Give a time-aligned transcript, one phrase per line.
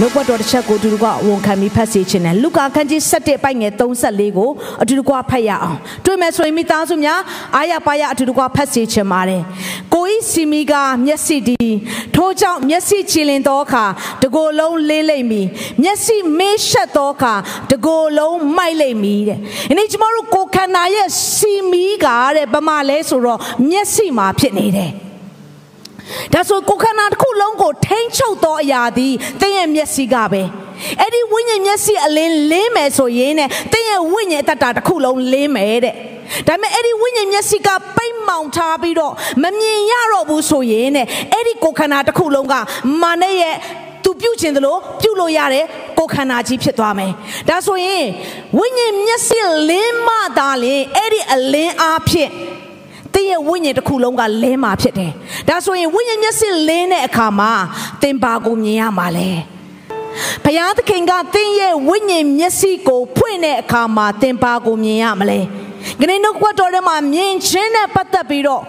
[0.00, 4.50] နှုတ်ကပတ်တော်တစ်ချက်ကိုအတူတကွဝန်ခံပြီးဖတ်စီခြင်းနဲ့လူကာခန်းကြီး7ပိုက်ငယ်34ကို
[4.82, 7.20] အတူတကွဖတ်ရအောင်တွေ့မယ်ဆိုရင်မိသားစုများ
[7.56, 9.42] အာရပါရအတူတကွဖတ်စီခြင်းပါတယ်
[9.94, 10.74] ကိုဤစီမီက
[11.06, 11.66] မျက်စိဒီ
[12.14, 13.84] ထိုးကြောင့်မျက်စိချီလင်သောအခါ
[14.22, 15.46] တကိုယ်လုံးလေးလိမ့်မည်
[15.82, 17.34] မျက်စိမေးရှက်သောအခါ
[17.70, 22.06] တကိုယ်လုံးမိုက်လိမ့်မည်တဲ့ဒီနေ့ကျမတို့ကိုခန္ဓာရဲ့စီမီက
[22.36, 24.92] တဲ့ဗမာလဲဆိုတော့မျက်စိမှာဖြစ်နေတယ်
[26.32, 30.42] ဒါဆိုကိုခန္ဓာတစ်ခုလုံးကိုထိမ့်ချုပ်သောအရာသည်သင်ရဲ့မျက်စိကပဲ
[31.00, 35.94] အဲ့ဒီဝိညာဉ်မျက်စိအလင်းလင်းမယ်ဆိုရင်နဲ့သင်ရဲ့ဝိညာဉ်အတ္တတစ်ခုလုံးလင်းမယ်တဲ့
[36.48, 42.54] ဒါပေမဲ့အဲ့ဒီဝိညာဉ်မျက်စိကပိတ်မောင်ထားပြီးတော့မမြင်ရတော့ဘူးဆိုရင်နဲ့အဲ့ဒီကိုခန္ဓာတစ်ခုလုံးက
[43.00, 43.56] မာနရဲ့
[44.04, 45.66] သူပြုတ်ခြင်းသလိုပြုတ်လို့ရတယ်
[45.98, 47.12] ကိုခန္ဓာကြီးဖြစ်သွားမယ်
[47.48, 48.04] ဒါဆိုရင်
[48.58, 49.38] ဝိညာဉ်မျက်စိ
[49.70, 52.32] လင်းမှသာလင်အဲ့ဒီအလင်းအားဖြင့်သ
[53.22, 55.12] င်ရဲ့ဝိညာဉ်တစ်ခုလုံးကလင်းမှာဖြစ်တယ်။
[55.48, 57.52] ဒါဆိုရင်ဝိညာဉ်မျက်စိလင်းတဲ့အခါမှာ
[58.02, 59.30] သင်ဘာကိုမြင်ရမှာလဲ။
[60.44, 65.40] ဘုရားသခင်ကသင်ရဲ့ဝိညာဉ်မျက်စိကိုဖွင့်တဲ့အခါမှာသင်ဘာကိုမြင်ရမလဲ။
[66.00, 68.62] ခဏနှုတ်ကပတ်တော်ထဲမှာမြင်ခြင်းနဲ့ပတ်သက်ပြီးတော့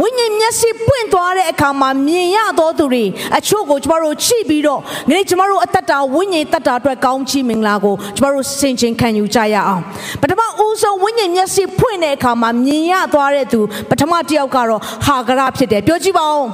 [0.00, 3.04] ဝိညာဉ်မျက်စိပွင့်သွားတဲ့အခါမှာမြင်ရသောသူတွေ
[3.36, 9.82] အချို့ကိုကျမတို့ချိပြီးတော့ငနေ့ကျမတို့အသက်တာဝိညာဉ်သက်တာအတွက်ကောင်းချီးမင်္ဂလာကိုကျမတို့ဆင်ခြင်ခံယူကြရအောင်
[10.20, 16.44] ပထမဦးဆုံးဝိညာဉ်မျက်စိဖွင့်တဲ့အခါမှာမြင်ရသွားတဲ့သူပထမတစ်ယောက်ကတော့ဟာဂရဖြစ်တယ်ပြောကြည့်ပါဦး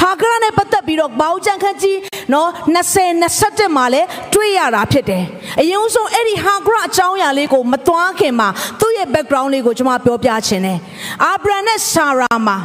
[0.00, 1.98] ဟာဂရနဲ့ပတ်သက်ပြီးတော့ဘောင်ကြံခန်းကြီး
[2.32, 4.02] နော်20 21မှာလဲ
[4.34, 5.24] တွေ့ရတာဖြစ်တယ်
[5.60, 8.48] အရင်ဆုံးအဲ့ဒီဟာဂရအကြောင်းအရာလေးကိုမသွားခင်မှာ
[8.80, 10.78] သူ့ရဲ့ background လေးကိုကျွန်မပြောပြချင်တယ်
[11.24, 12.58] အာဗြဟံနဲ့ဆာရာမှာ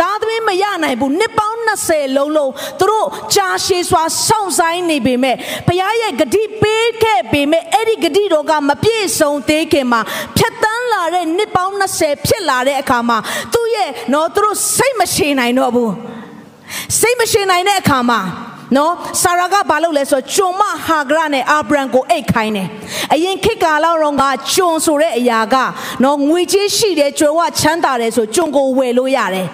[0.00, 10.00] သားသမီးမရနိုင်ဘူးနှစ်ပေါင်း20လုံးလုံးသူတို့ကြာရှည်စွာစောင့်ဆိုင်နေပေမဲ့ဘုရားရဲ့ဂတိပေးခဲ့ပေမဲ့အဲ့ဒီဂတိတော်ကမပြည့်စုံသေးခင်မှာ
[10.36, 13.18] ဖြတ်တန်းလာတဲ့နှစ်ပေါင်း20ဖြစ်လာတဲ့အခါမှာ
[13.54, 15.92] သူ့ရဲ့နော်သူတို့စိတ်မရှိနိုင်တော့ဘူး
[17.00, 18.20] စိတ်မရှိနိုင်တဲ့အခါမှာ
[18.76, 18.92] နော်
[19.22, 22.68] ဆာရာကဘာလုပ်လဲဆိုဂျွန်မဟာဂရနဲ့အာဗြံကိုအိတ်ခိုင်းတယ်
[23.14, 25.56] အရင်ခေတ်ကာလတော့ကဂျွန်ဆိုတဲ့အရာက
[26.04, 29.48] နော်ငွေကြေးရှိတယ်ကြွယ်ဝချမ်းသာတယ်ဆိုဂျွန်ကိုဝယ်လို့ရတယ်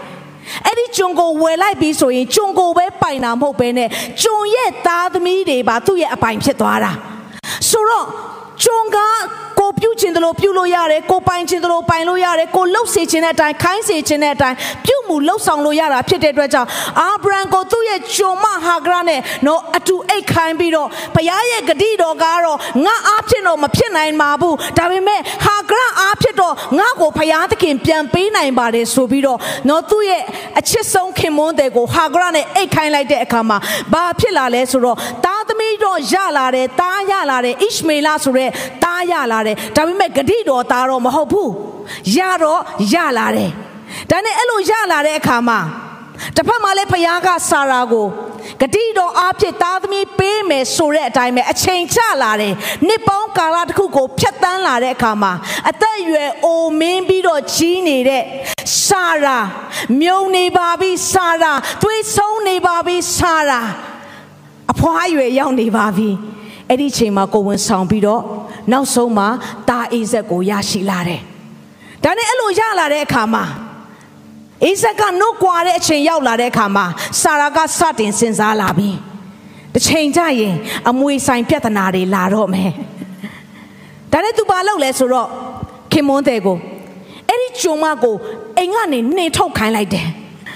[0.67, 3.89] အဲ့ဒီဂျွန်ကိုဝယ်လိုက်ပြီးဆိုရင်ဂျွန်ကိုပဲပိုင်တာမဟုတ်ဘဲနဲ့
[4.23, 6.93] ဂျွန်ရဲ့သားသမီးတွေပါသူ့ရဲ့အပိုင်ဖြစ်သွားတာ
[7.71, 8.07] ဆိုတော့
[8.65, 9.13] ဂျွန်ကကို
[9.83, 14.57] ပြုတ်ခြင်းတလို့ပြုတ်လို့ရတယ်ကိုပိုင်ခြင်းတလို့ပိုင်လို့ရတယ်ကိုလှုပ်စေခြင်းတဲ့အတိုင်းခိုင်းစေခြင်းတဲ့အတိုင်း
[14.87, 16.69] ပြုတ်မှုလှုပ်ဆောင်လို့ရတာဖြစ်တဲ့အတွက်ကြောင့်
[17.01, 29.39] အာဗြဟံကိုသူ့ရဲ့ဂျုံမဟာဂရနဲ့နော်အတူအိတ်ခိုင်းပြီးတော့ဘုရားရဲ့ဂတိတော်ကတော့ငါအားဖြင့်တော့မဖြစ်နိုင်ပါဘူးဒါပေမဲ့ဟာဂရအားဖြင့်တော့ငါ့ကိုဘုရားသခင်ပြန်ပေးနိုင်ပါတယ်ဆိုပြီးတော့
[29.69, 30.23] နော်သူ့ရဲ့
[30.59, 33.59] အချစ်ဆုံးခင်မွန်းတဲ့ကိုဟာဂရနဲ့အိတ်ခိုင်းလိုက်တဲ့အခါမှာ
[33.93, 35.32] ဘာဖြစ်လာလဲဆိုတော့သားသမီး
[35.93, 38.51] တော့ရလာတယ်တားရလာတယ်ဣရှမေလဆိုတဲ့
[38.85, 41.53] တားရလာတယ်ဒါပေမဲ့ဂတိတော်သားတော့မဟုတ်ဘူး
[42.17, 42.61] ရတော့
[42.95, 43.51] ရလာတယ်
[44.11, 45.61] ဒါနဲ့အဲ့လိုရလာတဲ့အခါမှာ
[46.37, 48.07] တစ်ဖက်မှာလည်းဖခင်ကဆာရာကို
[48.61, 52.55] ဂတိတော်အားဖြင့်သားသမီးပေးမယ်ဆိုတဲ့အတိုင်းပဲအချိန်ချလာတယ်
[52.87, 55.33] နှစ်ပေါင်းကာလတစ်ခုကိုဖြတ်တန်းလာတဲ့အခါမှာ
[55.71, 58.23] အသက်အရွယ်အိုမင်းပြီးတော့ကြီးနေတဲ့
[58.87, 59.39] ဆာရာ
[60.01, 63.61] မြုံနေပါပြီဆာရာသွေးဆုံးနေပါပြီဆာရာ
[64.71, 66.11] အဖွားအရွယ်ရောက်နေပါပြီ
[66.69, 68.23] အဲ့ဒီချိန်မှာကိုဝင်ဆောင်ပြီးတော့
[68.73, 69.29] နောက်ဆုံးမှာ
[69.69, 71.21] တာအိဇက်ကိုရရှိလာတယ်။
[72.05, 73.45] ဒါနဲ့အဲ့လိုရလာတဲ့အခါမှာ
[74.65, 76.87] အိဇက်ကနှုတ်ကွာတဲ့အချိန်ရောက်လာတဲ့အခါမှာ
[77.21, 78.91] ဆာရာကစတင်စဉ်းစားလာပြီ။
[79.73, 80.55] တစ်ချိန်ကျရင်
[80.89, 82.71] အမွေဆိုင်ပြဿနာတွေလာတော့မယ်။
[84.13, 85.29] ဒါနဲ့သူဘာလုပ်လဲဆိုတော့
[85.93, 86.59] ခင်မွန်းတဲ့ကို
[87.29, 88.17] အဲ့ဒီဂျုံမကို
[88.59, 90.09] အိမ်ကနေနှင်ထုတ်ခိုင်းလိုက်တယ်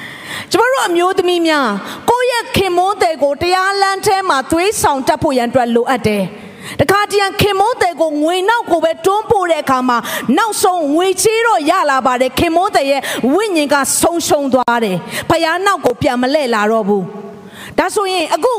[0.51, 1.67] ။ကျမတို့အမျိုးသမီးများ
[2.06, 2.06] ကိုယ့်
[2.37, 6.25] ရဲ့ခင်မွန်းတဲ့ကိုတရားလမ်းထဲမှာသွေးဆောင်တတ်ဖို့ရန်အတွက်လိုအပ်တယ်။
[6.81, 9.99] တခါတရံခင်မိုးတဲ့ကိုငွေနောက်ကိုပဲတွန်းပို့တဲ့အခါမှာ
[10.37, 13.01] နောက်ဆုံးငွေချေးတော့ရလာပါတယ်ခင်မိုးတဲ့ရဲ့
[13.35, 14.97] ဝိညာဉ်ကဆုံးရှုံးသွားတယ်
[15.31, 17.05] ဖယားနောက်ကိုပြန်မလဲလာတော့ဘူး
[17.79, 18.55] ဒါဆိုရင်အခု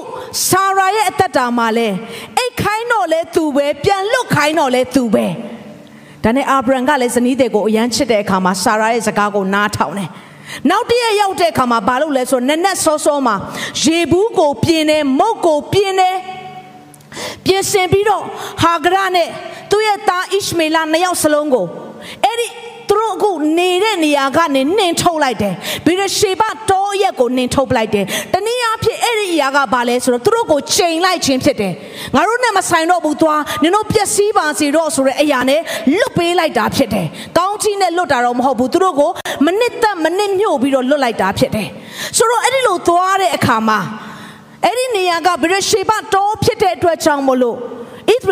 [0.49, 1.87] ဆာရာရဲ့အသက်တာမှာလဲ
[2.37, 5.25] အိတ်ခိုင်းတော့လဲသူပဲပြန်လွတ်ခိုင်းတော့လဲသူပဲ
[6.23, 10.09] ဒါနဲ့အာဗြဟံကလည်းဇနီးတဲ့ကိုအရန်ချစ်တဲ့အခါမှာဆာရာရဲ့စကားကိုနားထောင်တယ်
[10.69, 13.35] နောက်တည့်ရောက်တဲ့အခါမှာဘာလုပ်လဲဆိုနက်နက်စောစောမှာ
[13.81, 16.17] ရေဘူးကိုပြင်းတယ်မုတ်ကိုပြင်းတယ်
[17.45, 18.23] ပြင်ဆင်ပြီးတော့
[18.61, 19.29] ဟာဂရနဲ့
[19.71, 21.65] သူ့ရဲ့သားဣရှမေလနှစ်ယောက်စလုံးကို
[22.23, 22.47] အဲ့ဒီ
[22.89, 25.53] သူတို့အခုနေတဲ့နေရာကနေနှင်ထုတ်လိုက်တယ်
[25.85, 31.73] ဘီရရှေဘတောရက်ကိုနှင်ထုတ်လိုက်တယ်တနည်းအားဖြင့်အဲ့ဒီအရာကဘာလဲဆိုတော့သူတို့ကိုချိန်လိုက်ခြင်းဖြစ်တယ်
[32.15, 35.61] ငါတို့နဲ့မဆိုင်တော့ဘူးသွားနင်တို့ပျက်စီးပါစေတော့ဆိုတဲ့အရာနဲ့
[35.97, 37.07] လွတ်ပေးလိုက်တာဖြစ်တယ်
[37.37, 39.11] ကောင်းကြီးနဲ့လွတ်တာတော့မဟုတ်ဘူးသူတို့ကို
[39.45, 41.69] မနစ်သက်မနစ်မြို့ပြီးတော့လွတ်လိုက်တာဖြစ်တယ်
[42.17, 43.79] ဆိုတော့အဲ့ဒီလိုသွားတဲ့အခါမှာ
[44.65, 47.61] အဲ့ဒီနေရာကဘီရရှေဘတောဖြစ်တဲ့အတွက်ကြောင့်မလို့ဣသ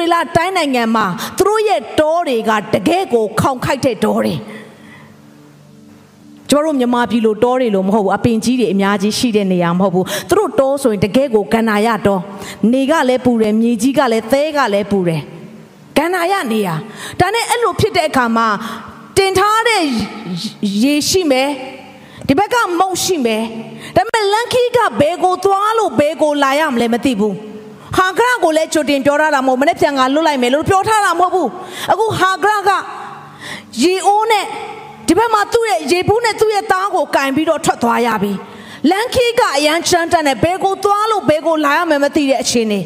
[0.01, 1.05] ရေလတိုင်းနိုင်ငံမှာ
[1.37, 4.35] သူတို့ရဲ့တောတွေကတကယ်ကိုခေါင်ခိုက်တဲ့တောတွေ
[6.49, 12.19] ကျမတို့မြန်မာပြည်လိုတောတွေလို့မဟုတ်ဘူးအပင်ကြီးတွေအများကြီးရှိတဲ့နေရာမဟုတ်ဘူးသူတို့တောဆိုရင်တကယ်ကိုကန္နာရတော
[12.71, 15.21] နေကလည်းပူတယ်မြေကြီးကလည်းသဲကလည်းပူတယ်
[15.97, 16.69] ကန္နာရနေရ
[17.19, 18.47] ဒါနဲ့အဲ့လိုဖြစ်တဲ့အခါမှာ
[19.17, 19.83] တင်ထားတဲ့
[20.83, 21.49] ရေရှိမယ်
[22.27, 23.43] ဒီဘက်ကမုံရှိမယ်
[23.95, 27.35] ဒါပေမဲ့လန်ခီကဘယ်ကိုသွားလို့ဘယ်ကိုလာရမလဲမသိဘူး
[27.95, 31.49] ဟာဂရကိုလည်းကြိုတင်ပြောထားတာမဟုတ်မနေ့ပြန်ကလွတ်လိုက်မယ်လို့ပြောထားတာမဟုတ်ဘူး
[31.91, 32.71] အခုဟာဂရက
[33.83, 34.45] ရေအိုးနဲ့
[35.07, 38.33] ဒီဘက်မှာသူ့ရဲ့ရေဘူးနဲ့သူ့ရဲ့သားကိုကင်ပြီးတော့ထွက်သွားရပြီ
[38.89, 42.81] လန်ခီကအရန်ချမ်းတန်းနဲ့ဘယ်ကိုသွားလို့ဘယ်ကိုလာရမယ်မသိတဲ့အခြေအနေ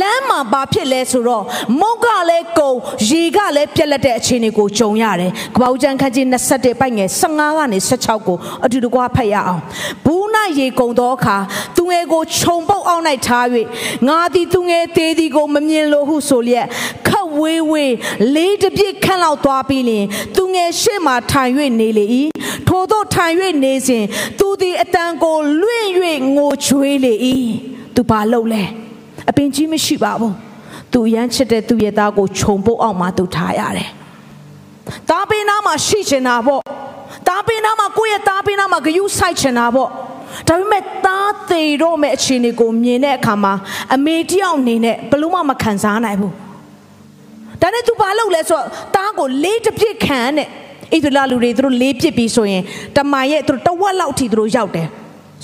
[0.00, 1.44] လမ်းမှာဘာဖြစ်လဲဆိုတော့
[1.80, 2.72] မုတ်ကလည်းကုံ
[3.08, 9.60] ရေကလည်းပြက်လက်တဲ့အခြေအနေကိုကြုံရတယ်။ကပောက်ကျန်းခန်းကြီး21ပိုက်ငယ်15ကနေ16ကိုအတူတကွဖတ်ရအောင်။
[10.04, 10.24] ဘူး၌
[10.58, 11.36] ရေကုံသောအခါ
[11.76, 13.46] သူငယ်ကိုခြုံပုတ်အောင်၌ထား၍
[14.08, 16.66] ငါသည်သူငယ်သေးသည်ကိုမမြင်လို့ဟုဆိုလျက်
[17.06, 17.94] ခတ်ဝေးဝေး
[18.34, 20.04] လေးတစ်ပြစ်ခန့်လောက်သွားပြီးလျင်
[20.36, 22.04] သူငယ်ရှေ့မှထိုင်၍နေလေ၏။
[22.68, 23.34] ထို့သောထိုင်၍
[23.64, 24.04] နေစဉ်
[24.38, 25.88] သူသည်အတန်ကိုလွင့်၍
[26.36, 27.14] ငိုကြွေးလေ၏။
[27.94, 28.64] သူဘာလုပ်လဲ။
[29.28, 30.34] အပင်ကြီးမရှိပါဘူး
[30.92, 33.90] သူရမ်းချစ်တဲ့သူ့ရဲ့သားကိုခြုံပုတ်အောင်မှသူထားရတယ်
[35.10, 36.62] တားပင်နာမှာရှိချင်တာပေါ့
[37.28, 39.90] တားပင်နာမှာကိုယ့်ရဲ့တားပင်နာမှာဂယုစိုက်ချင်တာပေါ့
[40.48, 43.52] ဒါပေမဲ့သားသေးတော့မဲ့အခြေအနေကိုမြင်တဲ့အခါမှာ
[43.94, 46.34] အမေတယောက်အနေနဲ့ဘလို့မှမခံစားနိုင်ဘူး
[47.62, 48.66] ဒါနဲ့သူဘာလုပ်လဲဆိုတော့
[48.96, 50.48] သားကိုလေးတစ်ပြစ်ခံတဲ့
[50.94, 52.62] ဣသလလူတွေသူတို့လေးပြစ်ပြီးဆိုရင်
[52.96, 54.88] တမန်ရဲ့သူတို့တဝက်လောက်ထိသူတို့ရောက်တယ်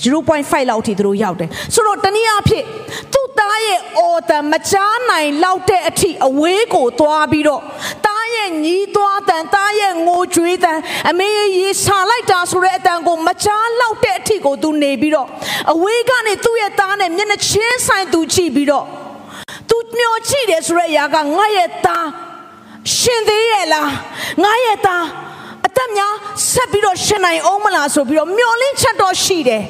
[0.03, 2.65] 0.5လောက်ထိသူတို့ရောက်တယ်ဆိုတော့တနည်းအားဖြင့်
[3.13, 7.61] သူ့သားရဲ့အော်တန်မချားနိုင်လောက်တဲ့အထိအဝေးကိုသွားပြီးတော့
[8.02, 8.02] သား
[8.43, 10.79] ရဲ့ညီးသွားတန်သားရဲ့ငိုကြွေးတန်
[11.09, 15.27] အမေရေဆာလိုက်တာဆိုတဲ့အတန်ကိုမချားလောက်တဲ့အထိကိုသူနေပြီးတော့
[15.73, 18.85] အဝေးကနေသူ့ရဲ့သားနဲ့မျက်နှာချင်းဆိုင်သူကြည့်ပြီးတော့
[19.69, 22.07] သူမျောကြည့်တယ်ဆိုတဲ့အရာကငါရဲ့သား
[22.97, 23.89] ရှင်သေးရဲ့လား
[24.43, 25.03] ငါရဲ့သား
[25.65, 26.13] အသက်များ
[26.51, 29.63] ဆက်ပြီးတော့ရှင်နိုင်အောင်မလားဆိုပြီးတော့မျောလင့်ချက်တော့ရှိတယ်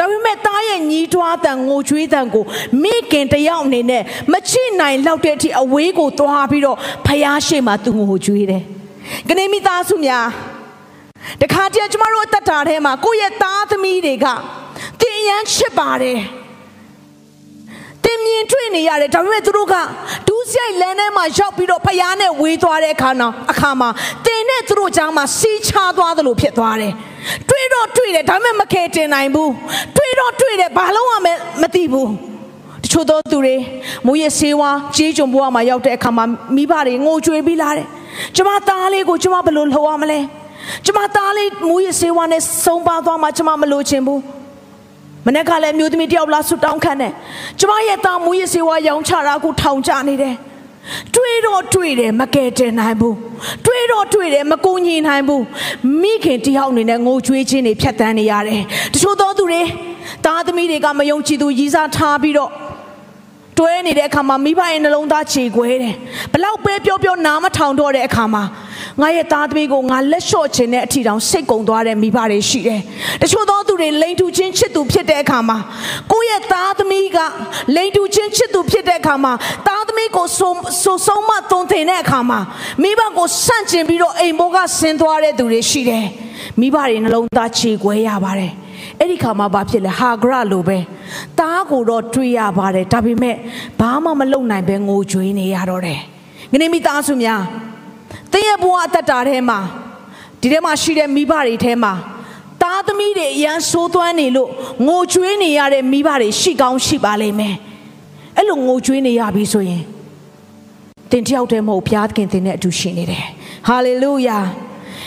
[0.00, 2.44] ဒါပေမဲ့သားရဲ့ညီးတွားတန်ငိုကြွေးတန်ကို
[2.82, 4.02] မိခင်တယောက်အနေနဲ့
[4.32, 8.62] မချိနိုင်လောက်တဲ့အထိအဝေးကိုသွားပြီးတော့ဖယားရှိမှသူငိုကြွေးတယ်။
[9.28, 10.26] ကနေမိသားစုများ
[11.40, 14.26] တခါတည်းကျမတို့အသက်တာထဲမှာကိုယ့်ရဲ့သားသမီးတွေက
[15.00, 16.18] တင်ရန်ချစ်ပါတယ်။
[18.04, 19.74] တင်မြင်တွေ့နေရတယ်ဒါပေမဲ့သူတို့က
[20.28, 23.88] ဒူးဆိုင်လမ်းထဲမှာရောက်ပြီးတော့ဖယားနဲ့ဝေးသွားတဲ့အခါနောက်အခါမှာ
[24.26, 26.92] တင်နဲ့သူတို့ကြားမှာစီးချသွားသလိုဖြစ်သွားတယ်
[27.48, 29.52] တွေ့တော့တွေ့တယ်ဒါပေမဲ့မခဲတင်နိုင်ဘူး
[29.96, 31.16] တွေ့တော့တွေ့တယ်ဘာလို့မှ
[31.62, 32.10] မသိဘူး
[32.82, 33.56] တချို့သောသူတွေ
[34.06, 36.24] မူရဲ့ဆေးဝါးကြီးကြုံဘဝမှာရောက်တဲ့အခါမှာ
[36.56, 37.86] မိဘတွေငိုကြွေးပြီးလာတယ်
[38.36, 40.20] ကျမသားလေးကိုကျမဘယ်လိုလှော်ရမလဲ
[40.84, 44.20] ကျမသားလေးမူရဲ့ဆေးဝါးနဲ့ဆုံးပါသွားမှကျမမလိုချင်ဘူး
[45.26, 47.12] မနေ့ကလည်းမျိုးသမီးတယောက်လာဆူတောင်းခံတယ်
[47.58, 50.34] ကျမရဲ့သားမူရစေဝါရောင်းချတာကိုထောင်ချနေတယ်
[51.14, 53.16] တွေးတော့တွေးတယ်မကယ်တင်နိုင်ဘူး
[53.66, 55.44] တွေးတော့တွေးတယ်မကူညီနိုင်ဘူး
[56.00, 58.62] မိခင်တယောက်အနေနဲ့ငိုကြွေးခြင်းတွေဖြတ်တန်းနေရတယ်
[58.92, 59.62] တချို့သောသူတွေ
[60.24, 62.50] သားသမီးတွေကမယုံကြည်သူရည်စားထားပြီးတော့
[63.58, 65.94] တွဲနေတဲ့အခါမှာမိဘရဲ့နှလုံးသားခြေခွဲတယ်
[66.32, 68.42] ဘလောက်ပဲပြောပြောနားမထောင်တော့တဲ့အခါမှာ
[69.00, 72.80] ငါရဲ့သားသမီးကိုငါလက်လျှော့ခြင်းနဲ့အထီတောင်စိတ်ကုံသွားတဲ့မိဘတွေရှိတယ်။
[73.22, 75.56] တချို့သောသူတွေလိန်တူချင်းချစ်သူဖြစ်တဲ့အခါမှာ
[76.12, 77.18] ကိုယ့်ရဲ့သားသမီးက
[77.76, 79.32] လိန်တူချင်းချစ်သူဖြစ်တဲ့အခါမှာ
[79.66, 80.52] သား သမီးကိုဆို
[80.82, 82.40] ဆိုဆုံးမသွန်သင်တဲ့အခါမှာ
[82.82, 86.06] မိဘကိုဆန့်ကျင်ပြီးတော့အိမ်ဘောကဆင်းသွားတဲ့သူတွေရှိတယ်။
[86.60, 88.52] မိဘတွေနှလုံးသားခြေခွဲရပါတယ်။
[88.98, 90.78] အဲ့ဒီခါမှာဘာဖြစ်လဲဟာဂရလိုပဲ
[91.38, 93.36] တားကိုတော့တွေးရပါတယ်ဒါပေမဲ့
[93.80, 96.00] ဘာမှမလုပ်နိုင်ပဲငိုကြွေးနေရတော့တယ်
[96.52, 97.42] ငနေမိသားစုများ
[98.32, 99.58] သင်ရဲ့ဘဝအသက်တာထဲမှာ
[100.40, 101.92] ဒီထဲမှာရှိတဲ့မိဘတွေထဲမှာ
[102.62, 104.48] သားသမီးတွေအရန်ဆိုးသွမ်းနေလို့
[104.86, 107.56] ငိုကြွေးနေရတဲ့မိဘတွေရှိကောင်းရှိပါလိမ့်မယ်
[108.36, 109.82] အဲ့လိုငိုကြွေးနေရပြီဆိုရင်
[111.10, 113.24] သင်တယောက်တည်းမဟုတ်ဘုရားသခင်သင်နဲ့အတူရှိနေတယ်
[113.68, 114.38] ဟာလေလုယာ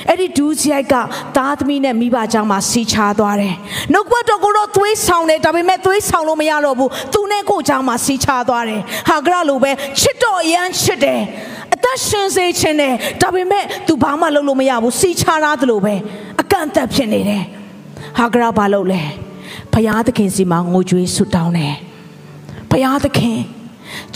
[0.10, 0.96] အဲ့ဒီဒူးစရိုက်က
[1.38, 3.56] သားသမီးနဲ့မိဘကြောင့်မှစီချာသွားတယ်။
[3.94, 11.22] နှုတ်ကပတ်တော်ကိုတော့သွေးဆောင်တယ်ဒါပေမဲ့သွေးဆောင်လို့မရတော့ဘူး။သူနဲ့ကိုကြောင့်မှစီချာသွားတယ်။ဟာဂရလိုပဲချစ်တော်ရမ်းချစ်တယ်။
[11.74, 15.96] အသက်ရှင်စေခြင်းနဲ့ဒါပေမဲ့ तू ဘာမှလုပ်လို့မရဘူးစီချာရတယ်လို့ပဲ
[16.42, 17.44] အကန့်အသတ်ဖြစ်နေတယ်။
[18.18, 19.02] ဟာဂရဘာလုပ်လဲ။
[19.74, 21.76] ဘုရားသခင်စီမှာငိုကြွေးဆုတောင်းတယ်။
[22.74, 23.40] ဘုရားသခင်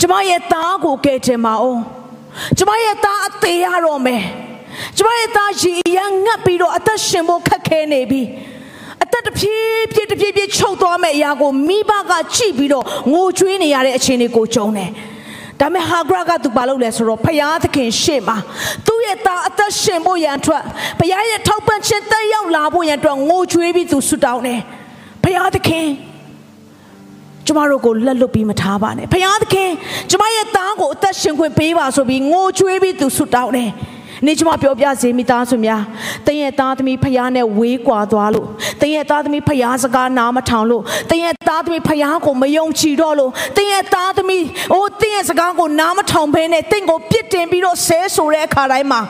[0.00, 1.82] ကျမရဲ့သားကိုကယ်တင်ပါအောင်။
[2.58, 4.22] ကျမရဲ့သားအသေးရတော့မယ်။
[4.96, 8.22] ကျမရဲ့သားရေရန်ငတ်ပြီးတော့အသက်ရှင်ဖို့ခက်ခဲနေပြီ
[9.04, 14.90] အသက်တဖြည်းဖြည်းတဖြည်းဖြည်းချုပ်သွားမဲ့အရာကိုမိဘကကြည့်ပြီးတော့ငိုကြွေးနေရတဲ့အခြေအနေကိုကြုံတယ်
[15.60, 18.36] ဒါပေမဲ့ဟာဂရကသူဘာလုပ်လဲဆိုတော့ဖယားသခင်ရှေ့မှာ
[18.86, 20.62] သူ့ရဲ့သားအသက်ရှင်ဖို့ရန်အတွက်
[21.00, 24.60] ဖယားရဲ့ထောက်ပံ့ခြင်းတက်ရောက်လာဖို့ရန်အတွက်ငိုကြွေးပြီးသူဆုတောင်းတယ်
[25.22, 25.86] ဖယားသခင်
[27.48, 29.70] ကျမတို့ကိုလက်လွတ်ပြီးမထားပါနဲ့ဖယားသခင်
[30.10, 33.70] ကျမရဲ့သားကိုအသက်ရှင်ခွင့်ပေးပါဆိုပြီးငိုကြွေးပြီးသူဆုတောင်းတယ်
[34.26, 35.82] နေကျမပြောပြစေမိသားစုများ
[36.26, 38.48] တင်းရဲ့သားသမီးဖယားနဲ့ဝေးကွာသွားလို့
[38.80, 49.00] တင်းရဲ့သားသမီးဖယားစကားနားမထောင်လို့တင်းရဲ့သားသမီးဖယားကိုမယုံကြည်တော့လို့တင်းရဲ့သားသမီးအိုးတင်းရဲ့စကားကိုနားမထောင်ဘဲနဲ့တင်းကိုပြစ်တင်ပြီးတော့ဆဲဆိုတဲ့အခါတိုင်းမှာ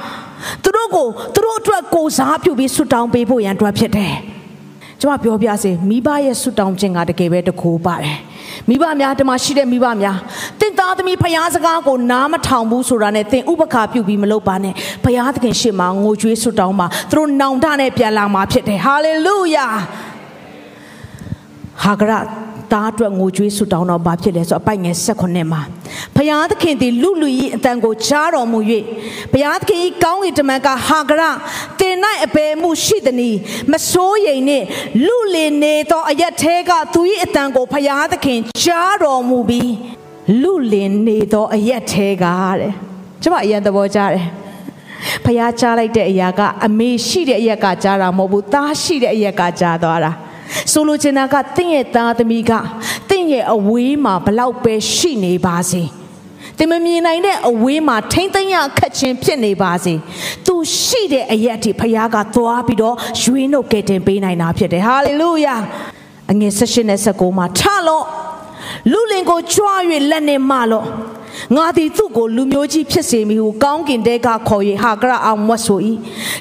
[0.63, 4.15] သူတို့ကိုသူတို့အတွက်ကိုစားပြုပြီးဆွတောင်းပေးဖို့ရန်အတွက်ဖြစ်တယ်
[5.01, 8.19] ကျွန်မပြောပြစေမိဘရဲ့ဆွတောင်းခြင်းကတကယ်ပဲတကူပါတယ်
[8.69, 10.19] မိဘများတမရှိတဲ့မိဘများ
[10.61, 14.75] တင်သားသမီးဖယားစကားကိုနားမထောင်ဘူးဆိုတာနဲ့တင်ဥပခါပြုပြီးမလုပ်ပါနဲ့
[15.05, 19.67] ဖယားသခင်ရှေ့မှာငိုကြွေးဆွတောင်းမှာသူတို့နောင်တနဲ့ပြန်လာမှာဖြစ်တယ်ဟာလေလုယာ
[21.83, 25.63] ဟာဂရ သားအတွက်ငိုကြွေးဆွတောင်းတော့ဘာဖြစ်လဲဆိုအပိုက်ငယ်16မှာ
[26.17, 28.59] ဘုရားသခင်သည်လူလူ၏အတန်ကိုကြားတော်မူ၍
[29.33, 31.23] ဘုရားသခင်၏ကောင်းကင်တမန်ကဟာဂရ
[31.81, 33.37] တင်၌အပေမှုရှိသည်။
[33.73, 34.67] မစိုးရိမ်နှင့်
[35.07, 39.73] လူလင်နေသောအရက်သေးကသူ၏အတန်ကိုဘုရားသခင်ကြားတော်မူပြီး
[40.43, 42.25] လူလင်နေသောအရက်သေးက
[42.61, 42.73] တဲ့
[43.23, 44.27] ကျွန်မအရင်သဘောကျတယ်
[45.25, 50.13] ဖះကြားလိုက်တဲ့အရာကအမေရှိတဲ့အရက်ကကြားတာမဟုတ်ဘူးသားရှိတဲ့အရက်ကကြားသွားတာ
[50.73, 52.53] ဆိုလိုချင်တာကတင့်ရဲ့သားသမီးက
[53.11, 55.83] တင့်ရဲ့အဝေးမှာဘလောက်ပဲရှိနေပါစေ
[56.59, 59.95] တင်မမြင်နိုင်တဲ့အဝေးမှာထိမ့်သိမ်းရခက်ချင်းဖြစ်နေပါစေ
[60.47, 65.57] သူရှိတဲ့အရက်အထိဖခင်ကသွားပြီးတော့ရွေးနှုတ်ကယ်တင်ပေးနိုင်တာဖြစ်တယ်ဟာလေလုယာ
[66.31, 68.07] အငယ်၁၈နဲ့၁၉မှာထလော့
[68.93, 70.87] လူလင်ကိုကြွား၍လက်နဲ့မလော့
[71.57, 75.81] ငါသည်သူ့ကိုလူမျိုးကြီးဖြစ်စေမည်ဟုကောင်းကင်တဲကခေါ်၍ဟာဂရအောင်မွတ်ဆို၏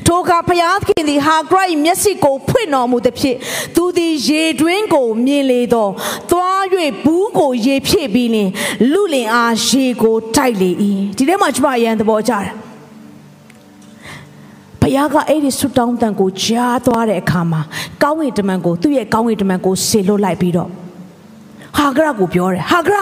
[0.06, 3.36] ထိုအခါဖျားခင်သည်ဟာဂရ၏မျက်စိကိုဖွင့်တော်မူသည်ဖြစ်
[3.76, 5.88] သူသည်ရေတွင်းကိုမြင်လေသော
[6.30, 6.64] သွား၍
[7.04, 8.50] ဘူးကိုရေဖြည့်ပြီးလင်
[8.92, 10.70] လူလင်အားရေကိုတိုက်လေ၏
[11.18, 12.54] ဒီထဲမှာကျွန်မအရန်သဘောကျတယ်
[14.82, 17.62] ဘုရားကအဲ့ဒီဆုတောင်းတန်ကိုကြားသွားတဲ့အခါမှာ
[18.04, 20.70] ကောင်းကင်တမန်ကိုသူ့ရဲ့ကောင်းကင်တမန်ကိုဆေလွတ်လိုက်ပြီးတော့
[21.78, 22.98] ဟာဂရကိုပြောတယ်ဟာဂရ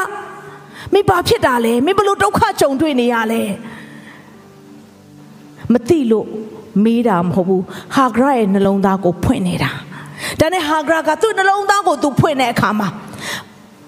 [0.93, 3.41] မင်းဘာဖြစ်တာလဲမင်းဘလို့ဒုက္ခကြုံတွေ့နေရလဲ
[5.73, 6.27] မသိလို့
[6.83, 7.63] မေးတာမဟုတ်ဘူး
[7.95, 9.71] ဟာဂရရဲ့နှလုံးသားကိုဖွင့်နေတာ
[10.39, 12.87] ဒါနဲ့ဟာဂရကသူ့နှလုံးသားကိုသူဖွင့်တဲ့အခါမှာ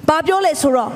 [0.07, 0.91] ဘာပြောလဲဆိုတော့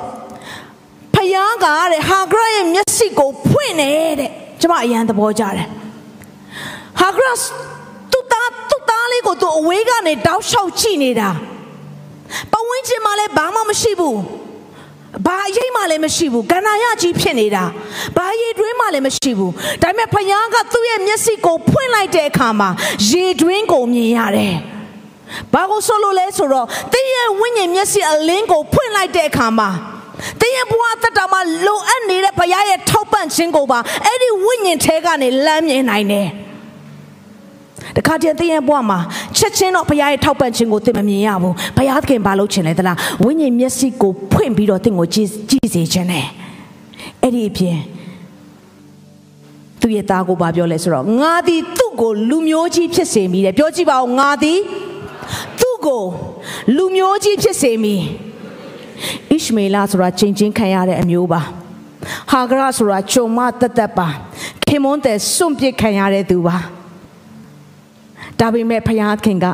[1.14, 4.32] ဖယားကတဲ့ဟာဂရရဲ့မျက်စိကိုဖွင့်နေတဲ့
[4.62, 5.68] ကျမအရန်သဘောကျတယ်
[7.00, 7.28] ဟာဂရ
[8.12, 11.30] သူ့သားသူ့သားလေးကိုသူအဝေးကနေတောက်လျှောက်ကြည့်နေတာ
[12.52, 14.18] ပဝင်းချင်းမှလည်းဘာမှမရှိဘူး
[15.26, 17.64] ဘာအရေးမှလည်းမရှိဘူးကန္နာရကြီးဖြစ်နေတာ
[18.18, 22.70] ဘာရေတွင်းမှလည်းမရှိဘူးဒါပေမဲ့ဖယားကသူ့ရဲ့မျက်စိကိုဖွင့်လိုက်တဲ့အခါမှာ
[23.10, 24.56] ရေတွင်းကိုမြင်ရတယ်
[25.54, 29.70] ဘာကိုဆိုလို့လဲဆိုတော့တင်းရဲ့ဝိညာဉ်မျက်စိအလင်းကိုဖွင့်လိုက်တဲ့အခါမှာ
[30.40, 36.28] တင်းရဲ့ဘဝတက်တာမှာလိုအပ်နေတဲ့ဘုရားရဲ့ထောက်ပံ့ခြင်းကိုပါအဲ့ဒီဝိညာဉ်ထဲကနေလမ်းမြင်နိုင်တယ်
[37.98, 39.00] တခါတည်းတင်းရဲ့ဘဝမှာ
[39.38, 46.26] ချက်ချင်းတော့ဘုရားရဲ့ထောက်ပံ့ခြင်းကိုသင်မမြင်ရဘူးဘုရားသခင်ဘာလုပ်ချင်လဲသလားဝိညာဉ်မျက်စိကိုဖွင့်ပြီးတော့သင်ကိုကြည့်ကြည့်စေခြင်းနဲ့
[47.22, 47.78] အဲ့ဒီအပြင်
[49.82, 54.60] သူ့ရဲ့သားကိုဘာပြောလဲဆိုတော့ငါသည်သူ့ကိုလူမျိုးကြီးဖြစ်စေမိတယ်ပြောကြည့်ပါဦးငါသည်
[55.60, 56.04] သူ့ကို
[56.78, 57.96] လူမျိုးကြီးဖြစ်စေမိ
[59.30, 61.42] ဣရှမေလဆိုတာချိန်ချင်းခံရတဲ့အမျိုးပါ
[62.32, 64.08] ဟာဂရဆိုတာဂျုံမတက်တက်ပါ
[64.68, 66.58] ခေမွန်တဲ့စွန့်ပစ်ခံရတဲ့သူပါ
[68.42, 69.46] ဒါပေမဲ့ဖယားခင်က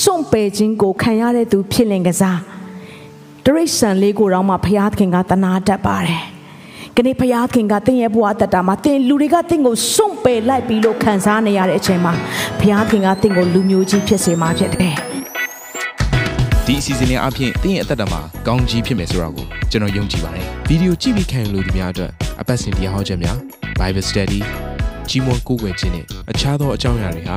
[0.00, 2.38] စွန့်ပယ်ခြင်းကိုခံရတဲ့သူဖြစ်လင်ကစား
[3.44, 6.22] တရိษံလေးကိုတော့မှဖယားခင်ကတနာတတ်ပါတယ်။
[6.96, 12.12] ကနေ့ဖယားခင်ကတင်းရဲ့ဘဝတတမှာတင်းလူတွေကတင်းကိုစွန့်ပယ်လိုက်ပြီးလို့ခံစားနေရတဲ့အချိန်မှာ
[12.60, 14.94] ဖယားခင်ကတင်းကိုလူမျိုးကြီးဖြစ်စေမှာဖြစ်တယ်။
[16.66, 23.36] ဒီအစီအစဉ်လေးအပြင်တင်းရဲ့အသက်တာမှာကောင်းကြီးဖြစ်မယ်ဆိုတာကိုကျွန်တော်ယုံကြည်ပါတယ်။ဗီဒီယိုကြည့်ပြီးခံယူလို့ဒီများအတွက်အပတ်စဉ်တရားဟောခြင်းများ
[23.78, 24.40] Bible Study
[25.08, 27.36] ကြီးမွန်ကိုယ်ွယ်ခြင်းနဲ့အခြားသောအကြောင်းအရာတွေဟာ